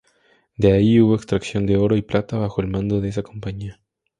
[0.57, 3.79] De ahí hubo extracción de oro y plata bajo el mando de esa compañía.